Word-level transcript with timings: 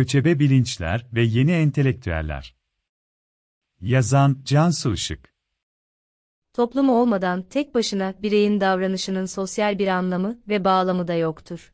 Göçebe 0.00 0.38
bilinçler 0.38 1.06
ve 1.12 1.22
yeni 1.22 1.52
entelektüeller. 1.52 2.56
Yazan 3.80 4.42
Cansu 4.44 4.92
Işık. 4.92 5.34
Toplum 6.52 6.88
olmadan 6.88 7.42
tek 7.42 7.74
başına 7.74 8.14
bireyin 8.22 8.60
davranışının 8.60 9.26
sosyal 9.26 9.78
bir 9.78 9.88
anlamı 9.88 10.38
ve 10.48 10.64
bağlamı 10.64 11.08
da 11.08 11.14
yoktur. 11.14 11.72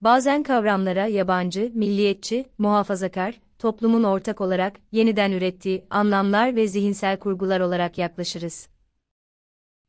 Bazen 0.00 0.42
kavramlara 0.42 1.06
yabancı, 1.06 1.72
milliyetçi, 1.74 2.46
muhafazakar, 2.58 3.40
toplumun 3.58 4.04
ortak 4.04 4.40
olarak 4.40 4.80
yeniden 4.92 5.32
ürettiği 5.32 5.86
anlamlar 5.90 6.56
ve 6.56 6.68
zihinsel 6.68 7.18
kurgular 7.18 7.60
olarak 7.60 7.98
yaklaşırız. 7.98 8.68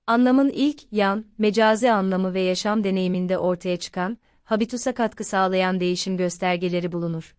Anlamın 0.07 0.49
ilk, 0.49 0.93
yan, 0.93 1.25
mecazi 1.37 1.91
anlamı 1.91 2.33
ve 2.33 2.41
yaşam 2.41 2.83
deneyiminde 2.83 3.37
ortaya 3.37 3.77
çıkan, 3.77 4.17
habitusa 4.45 4.93
katkı 4.93 5.23
sağlayan 5.23 5.79
değişim 5.79 6.17
göstergeleri 6.17 6.91
bulunur. 6.91 7.35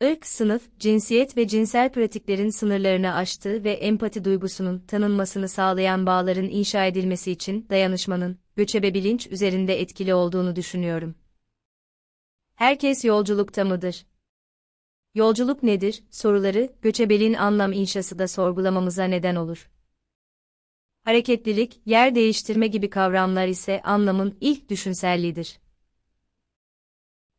Irk, 0.00 0.26
sınıf, 0.26 0.62
cinsiyet 0.78 1.36
ve 1.36 1.48
cinsel 1.48 1.92
pratiklerin 1.92 2.50
sınırlarını 2.50 3.14
aştığı 3.14 3.64
ve 3.64 3.72
empati 3.72 4.24
duygusunun 4.24 4.78
tanınmasını 4.78 5.48
sağlayan 5.48 6.06
bağların 6.06 6.48
inşa 6.48 6.86
edilmesi 6.86 7.32
için 7.32 7.66
dayanışmanın, 7.70 8.38
göçebe 8.56 8.94
bilinç 8.94 9.26
üzerinde 9.26 9.80
etkili 9.80 10.14
olduğunu 10.14 10.56
düşünüyorum. 10.56 11.14
Herkes 12.54 13.04
yolculukta 13.04 13.64
mıdır? 13.64 14.06
Yolculuk 15.14 15.62
nedir? 15.62 16.02
soruları, 16.10 16.72
göçebeliğin 16.82 17.34
anlam 17.34 17.72
inşası 17.72 18.18
da 18.18 18.28
sorgulamamıza 18.28 19.04
neden 19.04 19.36
olur. 19.36 19.70
Hareketlilik, 21.08 21.80
yer 21.86 22.14
değiştirme 22.14 22.66
gibi 22.66 22.90
kavramlar 22.90 23.46
ise 23.46 23.82
anlamın 23.82 24.36
ilk 24.40 24.68
düşünselliğidir. 24.68 25.58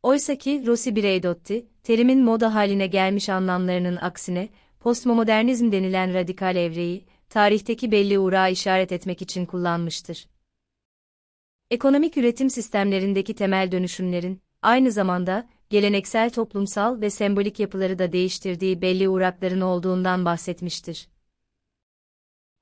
Oysaki 0.02 0.66
Rossi 0.66 0.96
Bireydotti, 0.96 1.66
terimin 1.82 2.24
moda 2.24 2.54
haline 2.54 2.86
gelmiş 2.86 3.28
anlamlarının 3.28 3.96
aksine, 3.96 4.48
postmodernizm 4.80 5.72
denilen 5.72 6.14
radikal 6.14 6.56
evreyi, 6.56 7.04
tarihteki 7.28 7.92
belli 7.92 8.18
uğrağa 8.18 8.48
işaret 8.48 8.92
etmek 8.92 9.22
için 9.22 9.46
kullanmıştır. 9.46 10.26
Ekonomik 11.70 12.16
üretim 12.16 12.50
sistemlerindeki 12.50 13.34
temel 13.34 13.72
dönüşümlerin, 13.72 14.40
aynı 14.62 14.92
zamanda, 14.92 15.48
geleneksel 15.68 16.30
toplumsal 16.30 17.00
ve 17.00 17.10
sembolik 17.10 17.60
yapıları 17.60 17.98
da 17.98 18.12
değiştirdiği 18.12 18.82
belli 18.82 19.08
uğrakların 19.08 19.60
olduğundan 19.60 20.24
bahsetmiştir. 20.24 21.08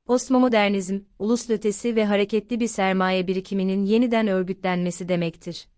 Postmodernizm, 0.08 1.00
ulus 1.18 1.50
ötesi 1.50 1.96
ve 1.96 2.04
hareketli 2.04 2.60
bir 2.60 2.66
sermaye 2.66 3.26
birikiminin 3.26 3.84
yeniden 3.84 4.26
örgütlenmesi 4.26 5.08
demektir. 5.08 5.68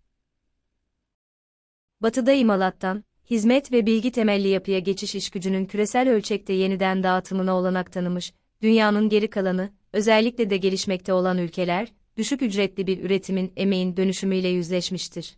Batıda 2.01 2.33
imalattan, 2.33 3.03
hizmet 3.29 3.71
ve 3.71 3.85
bilgi 3.85 4.11
temelli 4.11 4.47
yapıya 4.47 4.79
geçiş 4.79 5.15
işgücünün 5.15 5.65
küresel 5.65 6.09
ölçekte 6.09 6.53
yeniden 6.53 7.03
dağıtımına 7.03 7.55
olanak 7.55 7.91
tanımış, 7.91 8.33
dünyanın 8.61 9.09
geri 9.09 9.29
kalanı, 9.29 9.69
özellikle 9.93 10.49
de 10.49 10.57
gelişmekte 10.57 11.13
olan 11.13 11.37
ülkeler, 11.37 11.93
düşük 12.17 12.41
ücretli 12.41 12.87
bir 12.87 13.03
üretimin 13.03 13.53
emeğin 13.55 13.97
dönüşümüyle 13.97 14.47
yüzleşmiştir. 14.47 15.37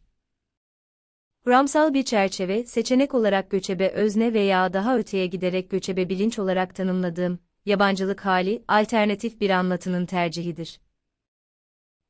Kuramsal 1.44 1.94
bir 1.94 2.04
çerçeve, 2.04 2.66
seçenek 2.66 3.14
olarak 3.14 3.50
göçebe 3.52 3.90
özne 3.90 4.34
veya 4.34 4.74
daha 4.74 4.98
öteye 4.98 5.28
giderek 5.28 5.70
göçebe 5.70 6.10
bilinç 6.10 6.40
olarak 6.40 6.76
tanımladığım, 6.76 7.40
yabancılık 7.66 8.26
hali, 8.26 8.64
alternatif 8.68 9.42
bir 9.42 9.50
anlatının 9.50 10.06
tercihidir. 10.06 10.80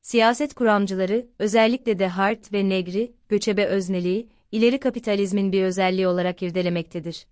Siyaset 0.02 0.54
kuramcıları, 0.54 1.28
özellikle 1.40 2.00
de 2.00 2.08
Hart 2.08 2.54
ve 2.54 2.70
Negri, 2.70 3.14
göçebe 3.30 3.66
özneliği, 3.66 4.30
ileri 4.52 4.80
kapitalizmin 4.80 5.52
bir 5.52 5.64
özelliği 5.64 6.08
olarak 6.08 6.44
irdelemektedir. 6.44 7.28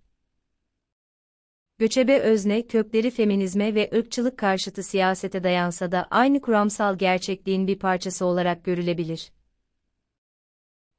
Göçebe 1.78 2.18
özne, 2.18 2.66
kökleri 2.66 3.10
feminizme 3.10 3.74
ve 3.74 3.90
ırkçılık 3.94 4.38
karşıtı 4.38 4.82
siyasete 4.82 5.44
dayansa 5.44 5.92
da 5.92 6.06
aynı 6.10 6.40
kuramsal 6.40 6.98
gerçekliğin 6.98 7.66
bir 7.66 7.78
parçası 7.78 8.26
olarak 8.26 8.64
görülebilir. 8.64 9.32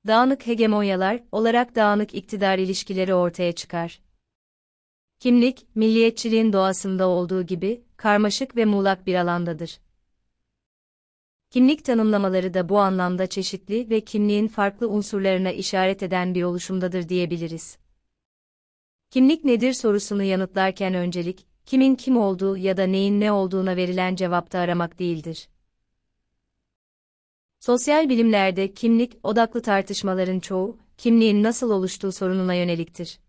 Dağınık 0.08 0.48
hegemonyalar, 0.48 1.24
olarak 1.32 1.76
dağınık 1.76 2.16
iktidar 2.16 2.58
ilişkileri 2.58 3.14
ortaya 3.14 3.52
çıkar. 3.52 4.03
Kimlik, 5.24 5.66
milliyetçiliğin 5.76 6.54
doğasında 6.54 7.08
olduğu 7.08 7.44
gibi, 7.44 7.84
karmaşık 7.98 8.56
ve 8.56 8.66
muğlak 8.66 9.08
bir 9.08 9.16
alandadır. 9.16 9.80
Kimlik 11.50 11.86
tanımlamaları 11.86 12.54
da 12.54 12.70
bu 12.70 12.80
anlamda 12.80 13.28
çeşitli 13.28 13.90
ve 13.90 14.02
kimliğin 14.02 14.48
farklı 14.48 14.90
unsurlarına 14.90 15.52
işaret 15.52 16.04
eden 16.04 16.36
bir 16.36 16.44
oluşumdadır 16.44 17.10
diyebiliriz. 17.10 17.78
Kimlik 19.10 19.46
nedir 19.46 19.74
sorusunu 19.74 20.24
yanıtlarken 20.24 20.94
öncelik, 20.94 21.46
kimin 21.66 21.96
kim 21.96 22.18
olduğu 22.18 22.58
ya 22.58 22.78
da 22.78 22.84
neyin 22.84 23.20
ne 23.20 23.32
olduğuna 23.32 23.76
verilen 23.76 24.16
cevapta 24.16 24.60
aramak 24.60 25.00
değildir. 25.00 25.50
Sosyal 27.60 28.10
bilimlerde 28.10 28.74
kimlik 28.74 29.18
odaklı 29.24 29.62
tartışmaların 29.62 30.40
çoğu, 30.40 30.78
kimliğin 30.98 31.44
nasıl 31.44 31.72
oluştuğu 31.72 32.12
sorununa 32.12 32.54
yöneliktir. 32.54 33.20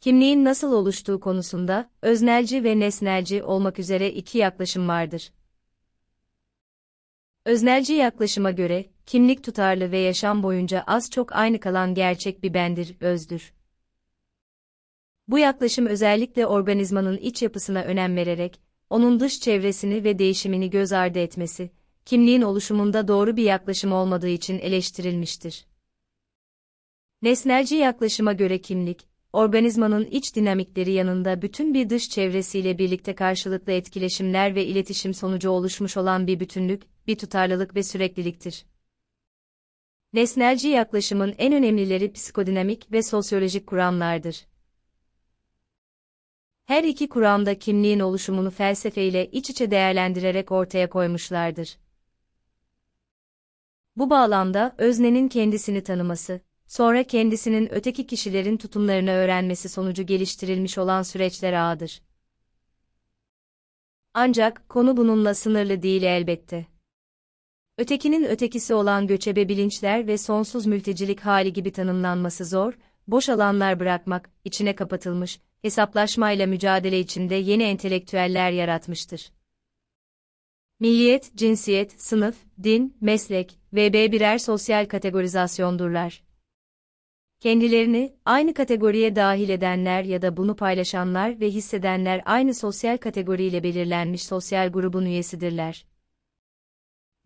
Kimliğin 0.00 0.44
nasıl 0.44 0.72
oluştuğu 0.72 1.20
konusunda, 1.20 1.90
öznelci 2.02 2.64
ve 2.64 2.80
nesnelci 2.80 3.42
olmak 3.42 3.78
üzere 3.78 4.10
iki 4.10 4.38
yaklaşım 4.38 4.88
vardır. 4.88 5.32
Öznelci 7.44 7.92
yaklaşıma 7.92 8.50
göre, 8.50 8.86
kimlik 9.06 9.44
tutarlı 9.44 9.92
ve 9.92 9.98
yaşam 9.98 10.42
boyunca 10.42 10.84
az 10.86 11.10
çok 11.10 11.32
aynı 11.32 11.60
kalan 11.60 11.94
gerçek 11.94 12.42
bir 12.42 12.54
bendir, 12.54 12.96
özdür. 13.00 13.52
Bu 15.28 15.38
yaklaşım 15.38 15.86
özellikle 15.86 16.46
organizmanın 16.46 17.16
iç 17.16 17.42
yapısına 17.42 17.82
önem 17.82 18.16
vererek, 18.16 18.60
onun 18.90 19.20
dış 19.20 19.40
çevresini 19.40 20.04
ve 20.04 20.18
değişimini 20.18 20.70
göz 20.70 20.92
ardı 20.92 21.18
etmesi, 21.18 21.70
kimliğin 22.04 22.42
oluşumunda 22.42 23.08
doğru 23.08 23.36
bir 23.36 23.42
yaklaşım 23.42 23.92
olmadığı 23.92 24.28
için 24.28 24.58
eleştirilmiştir. 24.58 25.66
Nesnelci 27.22 27.76
yaklaşıma 27.76 28.32
göre 28.32 28.60
kimlik, 28.60 29.07
organizmanın 29.32 30.04
iç 30.04 30.36
dinamikleri 30.36 30.92
yanında 30.92 31.42
bütün 31.42 31.74
bir 31.74 31.90
dış 31.90 32.10
çevresiyle 32.10 32.78
birlikte 32.78 33.14
karşılıklı 33.14 33.72
etkileşimler 33.72 34.54
ve 34.54 34.66
iletişim 34.66 35.14
sonucu 35.14 35.50
oluşmuş 35.50 35.96
olan 35.96 36.26
bir 36.26 36.40
bütünlük, 36.40 37.06
bir 37.06 37.18
tutarlılık 37.18 37.74
ve 37.74 37.82
sürekliliktir. 37.82 38.64
Nesnelci 40.12 40.68
yaklaşımın 40.68 41.34
en 41.38 41.52
önemlileri 41.52 42.12
psikodinamik 42.12 42.92
ve 42.92 43.02
sosyolojik 43.02 43.66
kuramlardır. 43.66 44.46
Her 46.64 46.84
iki 46.84 47.08
kuramda 47.08 47.58
kimliğin 47.58 48.00
oluşumunu 48.00 48.50
felsefeyle 48.50 49.30
iç 49.30 49.50
içe 49.50 49.70
değerlendirerek 49.70 50.52
ortaya 50.52 50.90
koymuşlardır. 50.90 51.78
Bu 53.96 54.10
bağlamda 54.10 54.74
öznenin 54.78 55.28
kendisini 55.28 55.82
tanıması, 55.82 56.40
sonra 56.68 57.04
kendisinin 57.04 57.74
öteki 57.74 58.06
kişilerin 58.06 58.56
tutumlarını 58.56 59.10
öğrenmesi 59.10 59.68
sonucu 59.68 60.02
geliştirilmiş 60.02 60.78
olan 60.78 61.02
süreçler 61.02 61.52
ağıdır. 61.52 62.02
Ancak 64.14 64.68
konu 64.68 64.96
bununla 64.96 65.34
sınırlı 65.34 65.82
değil 65.82 66.02
elbette. 66.02 66.66
Ötekinin 67.78 68.24
ötekisi 68.24 68.74
olan 68.74 69.06
göçebe 69.06 69.48
bilinçler 69.48 70.06
ve 70.06 70.18
sonsuz 70.18 70.66
mültecilik 70.66 71.20
hali 71.20 71.52
gibi 71.52 71.72
tanımlanması 71.72 72.44
zor, 72.44 72.78
boş 73.06 73.28
alanlar 73.28 73.80
bırakmak, 73.80 74.30
içine 74.44 74.74
kapatılmış, 74.74 75.40
hesaplaşmayla 75.62 76.46
mücadele 76.46 77.00
içinde 77.00 77.34
yeni 77.34 77.62
entelektüeller 77.62 78.50
yaratmıştır. 78.50 79.32
Milliyet, 80.80 81.36
cinsiyet, 81.36 82.02
sınıf, 82.02 82.36
din, 82.62 82.96
meslek, 83.00 83.58
VB 83.72 84.12
birer 84.12 84.38
sosyal 84.38 84.86
kategorizasyondurlar. 84.86 86.27
Kendilerini 87.40 88.16
aynı 88.24 88.54
kategoriye 88.54 89.16
dahil 89.16 89.48
edenler 89.48 90.02
ya 90.02 90.22
da 90.22 90.36
bunu 90.36 90.56
paylaşanlar 90.56 91.40
ve 91.40 91.50
hissedenler 91.50 92.22
aynı 92.24 92.54
sosyal 92.54 92.96
kategoriyle 92.96 93.62
belirlenmiş 93.62 94.22
sosyal 94.22 94.72
grubun 94.72 95.06
üyesidirler. 95.06 95.86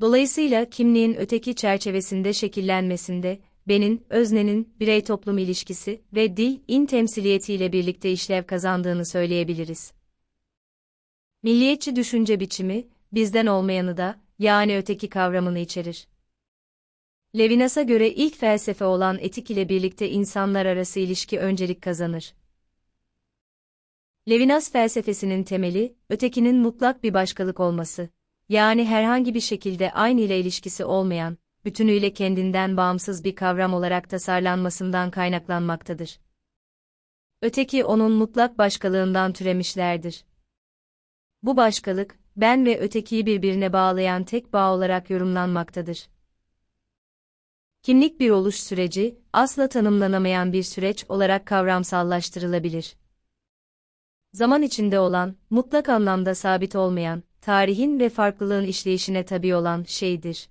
Dolayısıyla 0.00 0.70
kimliğin 0.70 1.14
öteki 1.14 1.55
çerçevesinde 1.55 2.32
şekillenmesinde, 2.32 3.41
benin, 3.69 4.05
öznenin, 4.11 4.75
birey-toplum 4.81 5.38
ilişkisi 5.38 6.03
ve 6.15 6.37
dil-in 6.37 6.87
temsiliyetiyle 6.87 7.73
birlikte 7.73 8.12
işlev 8.12 8.44
kazandığını 8.44 9.06
söyleyebiliriz. 9.06 9.93
Milliyetçi 11.43 11.97
düşünce 11.97 12.41
biçimi, 12.41 12.88
bizden 13.12 13.47
olmayanı 13.47 13.97
da, 13.97 14.20
yani 14.38 14.79
öteki 14.79 15.08
kavramını 15.08 15.58
içerir. 15.58 16.08
Levinas'a 17.38 17.82
göre 17.82 18.11
ilk 18.11 18.37
felsefe 18.37 18.84
olan 18.84 19.19
etik 19.20 19.50
ile 19.50 19.69
birlikte 19.69 20.11
insanlar 20.11 20.67
arası 20.67 21.00
ilişki 21.00 21.40
öncelik 21.40 21.82
kazanır. 21.82 22.34
Levinas 24.29 24.73
felsefesinin 24.73 25.44
temeli, 25.44 25.96
ötekinin 26.11 26.56
mutlak 26.56 27.02
bir 27.02 27.14
başkalık 27.14 27.61
olması, 27.61 28.08
yani 28.49 28.84
herhangi 28.84 29.34
bir 29.34 29.40
şekilde 29.40 29.93
aynı 29.93 30.20
ile 30.20 30.40
ilişkisi 30.40 30.84
olmayan, 30.84 31.38
bütünüyle 31.64 32.12
kendinden 32.12 32.76
bağımsız 32.76 33.25
bir 33.25 33.37
kavram 33.37 33.75
olarak 33.75 34.11
tasarlanmasından 34.11 35.11
kaynaklanmaktadır. 35.11 36.20
Öteki 37.43 37.84
onun 37.84 38.12
mutlak 38.12 38.58
başkalığından 38.58 39.32
türemişlerdir. 39.32 40.25
Bu 41.43 41.56
başkalık, 41.56 42.19
ben 42.37 42.67
ve 42.67 42.81
ötekiyi 42.81 43.26
birbirine 43.26 43.73
bağlayan 43.73 44.25
tek 44.25 44.52
bağ 44.52 44.75
olarak 44.75 45.11
yorumlanmaktadır. 45.11 46.12
Kimlik 47.82 48.20
bir 48.20 48.31
oluş 48.31 48.55
süreci, 48.55 49.19
asla 49.32 49.69
tanımlanamayan 49.69 50.52
bir 50.52 50.62
süreç 50.62 51.05
olarak 51.08 51.46
kavramsallaştırılabilir. 51.46 52.96
Zaman 54.32 54.62
içinde 54.62 54.99
olan, 54.99 55.37
mutlak 55.50 55.88
anlamda 55.88 56.34
sabit 56.34 56.76
olmayan, 56.76 57.23
tarihin 57.40 58.00
ve 58.00 58.08
farklılığın 58.08 58.64
işleyişine 58.64 59.25
tabi 59.25 59.55
olan 59.55 59.82
şeydir. 59.82 60.49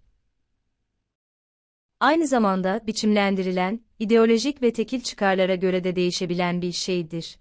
Aynı 2.00 2.28
zamanda 2.28 2.82
biçimlendirilen, 2.88 3.82
ideolojik 4.00 4.62
ve 4.62 4.74
tekil 4.74 5.02
çıkarlara 5.02 5.56
göre 5.56 5.84
de 5.84 5.96
değişebilen 5.96 6.62
bir 6.62 6.72
şeydir. 6.72 7.38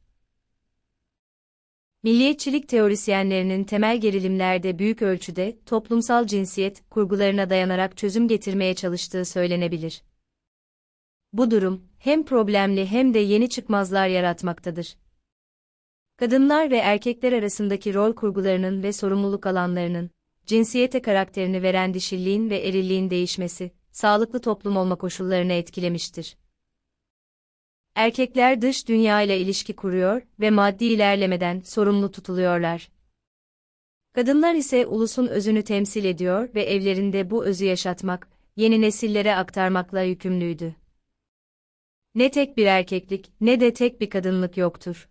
Milliyetçilik 2.02 2.68
teorisyenlerinin 2.68 3.64
temel 3.64 4.00
gerilimlerde 4.00 4.78
büyük 4.78 5.02
ölçüde 5.02 5.58
toplumsal 5.66 6.26
cinsiyet 6.26 6.82
kurgularına 6.90 7.50
dayanarak 7.50 7.96
çözüm 7.96 8.28
getirmeye 8.28 8.74
çalıştığı 8.74 9.24
söylenebilir. 9.24 10.02
Bu 11.32 11.50
durum 11.50 11.84
hem 11.98 12.24
problemli 12.24 12.86
hem 12.86 13.14
de 13.14 13.18
yeni 13.18 13.48
çıkmazlar 13.48 14.08
yaratmaktadır. 14.08 14.96
Kadınlar 16.16 16.70
ve 16.70 16.76
erkekler 16.76 17.32
arasındaki 17.32 17.94
rol 17.94 18.14
kurgularının 18.14 18.82
ve 18.82 18.92
sorumluluk 18.92 19.46
alanlarının 19.46 20.10
cinsiyete 20.46 21.02
karakterini 21.02 21.62
veren 21.62 21.94
dişilliğin 21.94 22.50
ve 22.50 22.58
erilliğin 22.58 23.10
değişmesi, 23.10 23.70
sağlıklı 23.92 24.40
toplum 24.40 24.76
olma 24.76 24.96
koşullarını 24.96 25.52
etkilemiştir. 25.52 26.36
Erkekler 27.94 28.62
dış 28.62 28.88
dünya 28.88 29.22
ile 29.22 29.38
ilişki 29.38 29.76
kuruyor 29.76 30.22
ve 30.40 30.50
maddi 30.50 30.84
ilerlemeden 30.84 31.60
sorumlu 31.60 32.10
tutuluyorlar. 32.10 32.90
Kadınlar 34.12 34.54
ise 34.54 34.86
ulusun 34.86 35.26
özünü 35.26 35.62
temsil 35.62 36.04
ediyor 36.04 36.54
ve 36.54 36.62
evlerinde 36.62 37.30
bu 37.30 37.44
özü 37.44 37.64
yaşatmak, 37.64 38.28
yeni 38.56 38.80
nesillere 38.80 39.36
aktarmakla 39.36 40.02
yükümlüydü. 40.02 40.74
Ne 42.14 42.30
tek 42.30 42.56
bir 42.56 42.66
erkeklik, 42.66 43.32
ne 43.40 43.60
de 43.60 43.74
tek 43.74 44.00
bir 44.00 44.10
kadınlık 44.10 44.56
yoktur. 44.56 45.08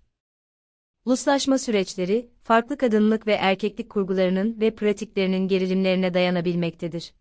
Uluslaşma 1.05 1.57
süreçleri, 1.57 2.29
farklı 2.43 2.77
kadınlık 2.77 3.27
ve 3.27 3.33
erkeklik 3.33 3.89
kurgularının 3.89 4.61
ve 4.61 4.75
pratiklerinin 4.75 5.47
gerilimlerine 5.47 6.13
dayanabilmektedir. 6.13 7.13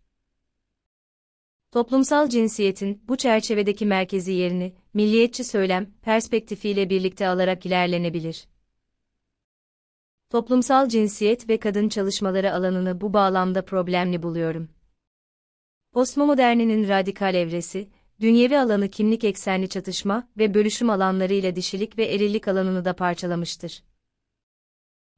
Toplumsal 1.71 2.29
cinsiyetin 2.29 3.03
bu 3.07 3.17
çerçevedeki 3.17 3.85
merkezi 3.85 4.31
yerini, 4.31 4.73
milliyetçi 4.93 5.43
söylem, 5.43 5.87
perspektifiyle 6.01 6.89
birlikte 6.89 7.27
alarak 7.27 7.65
ilerlenebilir. 7.65 8.47
Toplumsal 10.29 10.89
cinsiyet 10.89 11.49
ve 11.49 11.57
kadın 11.59 11.89
çalışmaları 11.89 12.53
alanını 12.53 13.01
bu 13.01 13.13
bağlamda 13.13 13.65
problemli 13.65 14.23
buluyorum. 14.23 14.69
Postmoderninin 15.91 16.89
radikal 16.89 17.35
evresi, 17.35 17.89
dünyevi 18.21 18.59
alanı 18.59 18.89
kimlik 18.89 19.23
eksenli 19.23 19.69
çatışma 19.69 20.27
ve 20.37 20.53
bölüşüm 20.53 20.89
alanlarıyla 20.89 21.55
dişilik 21.55 21.97
ve 21.97 22.05
erillik 22.05 22.47
alanını 22.47 22.85
da 22.85 22.95
parçalamıştır. 22.95 23.83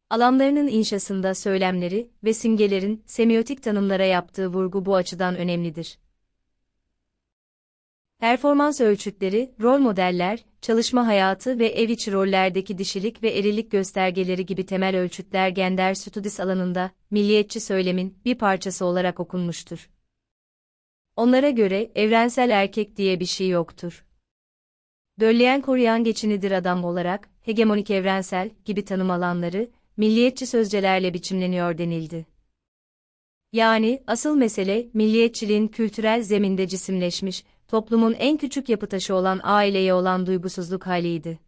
Alanlarının 0.10 0.68
inşasında 0.68 1.36
söylemleri 1.36 2.12
ve 2.24 2.34
simgelerin 2.34 3.04
semiotik 3.06 3.64
tanımlara 3.64 4.06
yaptığı 4.06 4.48
vurgu 4.48 4.86
bu 4.86 4.96
açıdan 4.96 5.36
önemlidir. 5.36 5.98
Performans 8.22 8.82
ölçütleri, 8.82 9.52
rol 9.62 9.80
modeller, 9.80 10.46
çalışma 10.62 11.08
hayatı 11.08 11.60
ve 11.60 11.68
ev 11.68 11.90
içi 11.90 12.12
rollerdeki 12.12 12.78
dişilik 12.78 13.24
ve 13.24 13.30
erilik 13.30 13.72
göstergeleri 13.72 14.46
gibi 14.46 14.66
temel 14.66 14.98
ölçütler 14.98 15.50
gender 15.50 15.94
studies 15.94 16.40
alanında, 16.40 16.92
milliyetçi 17.12 17.60
söylemin 17.60 18.18
bir 18.26 18.36
parçası 18.36 18.86
olarak 18.86 19.20
okunmuştur. 19.20 19.90
Onlara 21.16 21.50
göre 21.50 21.92
evrensel 21.96 22.50
erkek 22.50 22.98
diye 22.98 23.20
bir 23.20 23.26
şey 23.26 23.50
yoktur. 23.50 24.06
Dölleyen 25.20 25.62
koruyan 25.62 26.04
geçinidir 26.04 26.52
adam 26.52 26.84
olarak, 26.84 27.30
hegemonik 27.42 27.92
evrensel 27.92 28.50
gibi 28.66 28.86
tanım 28.86 29.12
alanları, 29.12 29.70
milliyetçi 29.98 30.48
sözcelerle 30.48 31.14
biçimleniyor 31.14 31.78
denildi. 31.78 32.26
Yani, 33.54 34.04
asıl 34.08 34.36
mesele, 34.36 34.88
milliyetçiliğin 34.94 35.68
kültürel 35.68 36.22
zeminde 36.24 36.68
cisimleşmiş, 36.68 37.44
toplumun 37.72 38.14
en 38.14 38.38
küçük 38.38 38.70
yapı 38.70 38.88
taşı 38.88 39.16
olan 39.16 39.40
aileye 39.44 39.94
olan 39.94 40.26
duygusuzluk 40.26 40.88
haliydi. 40.88 41.40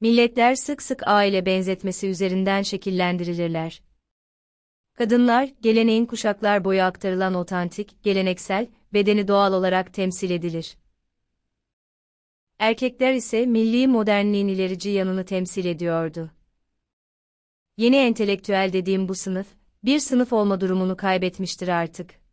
Milletler 0.00 0.54
sık 0.54 0.82
sık 0.82 1.02
aile 1.06 1.46
benzetmesi 1.46 2.08
üzerinden 2.08 2.62
şekillendirilirler. 2.62 3.82
Kadınlar, 4.94 5.50
geleneğin 5.60 6.06
kuşaklar 6.06 6.64
boyu 6.64 6.82
aktarılan 6.82 7.34
otantik, 7.34 8.02
geleneksel, 8.04 8.66
bedeni 8.92 9.28
doğal 9.28 9.52
olarak 9.52 9.94
temsil 9.94 10.30
edilir. 10.30 10.76
Erkekler 12.58 13.14
ise 13.14 13.46
milli 13.46 13.86
modernliğin 13.86 14.48
ilerici 14.48 14.90
yanını 14.90 15.24
temsil 15.24 15.64
ediyordu. 15.64 16.30
Yeni 17.76 17.96
entelektüel 17.96 18.72
dediğim 18.72 19.08
bu 19.08 19.14
sınıf, 19.14 19.46
bir 19.84 19.98
sınıf 19.98 20.32
olma 20.32 20.60
durumunu 20.60 20.96
kaybetmiştir 20.96 21.68
artık. 21.68 22.23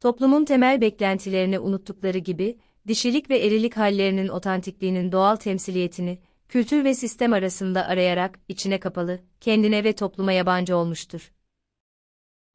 Toplumun 0.00 0.44
temel 0.44 0.80
beklentilerini 0.80 1.58
unuttukları 1.58 2.18
gibi, 2.18 2.58
dişilik 2.88 3.30
ve 3.30 3.38
erilik 3.38 3.76
hallerinin 3.76 4.28
otantikliğinin 4.28 5.12
doğal 5.12 5.36
temsiliyetini, 5.36 6.18
kültür 6.48 6.84
ve 6.84 6.94
sistem 6.94 7.32
arasında 7.32 7.86
arayarak, 7.86 8.38
içine 8.48 8.80
kapalı, 8.80 9.20
kendine 9.40 9.84
ve 9.84 9.92
topluma 9.92 10.32
yabancı 10.32 10.76
olmuştur. 10.76 11.32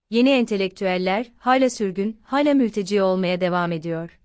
Yeni 0.10 0.30
entelektüeller, 0.30 1.32
hala 1.38 1.70
sürgün, 1.70 2.20
hala 2.24 2.54
mülteci 2.54 3.02
olmaya 3.02 3.42
devam 3.42 3.72
ediyor. 3.72 4.20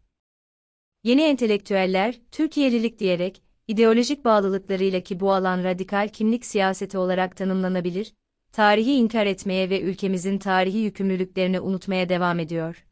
Yeni 1.05 1.23
entelektüeller, 1.23 2.20
Türkiyelilik 2.32 2.99
diyerek, 2.99 3.43
ideolojik 3.69 4.25
bağlılıklarıyla 4.25 5.00
ki 5.00 5.21
bu 5.21 5.33
alan 5.33 5.64
radikal 5.64 6.09
kimlik 6.09 6.47
siyaseti 6.47 6.99
olarak 6.99 7.37
tanımlanabilir, 7.37 8.12
tarihi 8.52 8.92
inkar 8.92 9.26
etmeye 9.26 9.71
ve 9.71 9.80
ülkemizin 9.80 10.38
tarihi 10.38 10.78
yükümlülüklerini 10.78 11.61
unutmaya 11.61 12.09
devam 12.09 12.38
ediyor. 12.38 12.85